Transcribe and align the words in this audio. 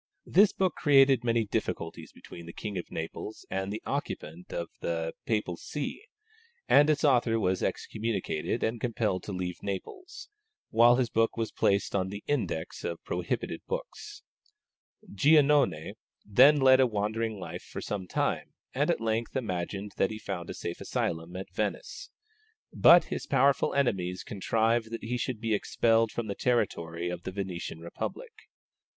This 0.25 0.51
book 0.51 0.73
created 0.73 1.23
many 1.23 1.45
difficulties 1.45 2.11
between 2.11 2.47
the 2.47 2.53
King 2.53 2.75
of 2.75 2.89
Naples 2.89 3.45
and 3.51 3.71
the 3.71 3.83
occupant 3.85 4.51
of 4.51 4.69
the 4.79 5.13
Papal 5.27 5.57
See, 5.57 6.05
and 6.67 6.89
its 6.89 7.03
author 7.03 7.39
was 7.39 7.61
excommunicated 7.61 8.63
and 8.63 8.81
compelled 8.81 9.21
to 9.25 9.31
leave 9.31 9.61
Naples, 9.61 10.27
while 10.71 10.95
his 10.95 11.13
work 11.13 11.37
was 11.37 11.51
placed 11.51 11.93
on 11.95 12.07
the 12.09 12.23
index 12.25 12.83
of 12.83 13.03
prohibited 13.03 13.61
books. 13.67 14.23
Giannone 15.13 15.93
then 16.25 16.57
led 16.59 16.79
a 16.79 16.87
wandering 16.87 17.39
life 17.39 17.61
for 17.61 17.79
some 17.79 18.07
time, 18.07 18.53
and 18.73 18.89
at 18.89 19.01
length 19.01 19.35
imagined 19.35 19.91
that 19.97 20.09
he 20.09 20.17
had 20.17 20.23
found 20.25 20.49
a 20.49 20.55
safe 20.55 20.81
asylum 20.81 21.35
at 21.35 21.53
Venice. 21.53 22.09
But 22.73 23.03
his 23.13 23.27
powerful 23.27 23.75
enemies 23.75 24.23
contrived 24.23 24.89
that 24.89 25.03
he 25.03 25.17
should 25.19 25.39
be 25.39 25.53
expelled 25.53 26.11
from 26.11 26.25
the 26.25 26.33
territory 26.33 27.09
of 27.11 27.21
the 27.21 27.31
Venetian 27.31 27.81
republic. 27.81 28.31